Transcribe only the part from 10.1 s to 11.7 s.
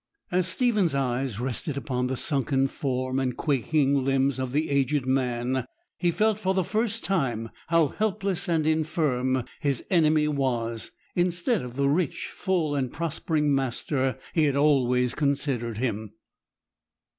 was, instead